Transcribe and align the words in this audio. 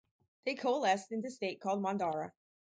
They 0.45 0.55
coalesced 0.55 1.11
into 1.11 1.29
state, 1.29 1.61
called 1.61 1.83
Mandara. 1.83 2.31